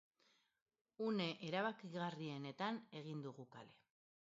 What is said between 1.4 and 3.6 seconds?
erabakigarrienetan egin dugu